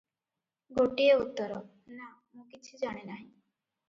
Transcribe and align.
ଗୋଟିଏ 0.77 1.17
ଉତ୍ତର, 1.19 1.59
"ନା, 1.97 2.07
ମୁଁ 2.39 2.47
କିଛି 2.55 2.81
ଜାଣେ 2.85 3.05
ନାହିଁ।" 3.11 3.27